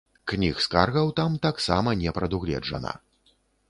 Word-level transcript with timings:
Кніг 0.29 0.63
скаргаў 0.65 1.13
там 1.21 1.37
таксама 1.45 1.97
не 2.03 2.19
прадугледжана. 2.19 3.01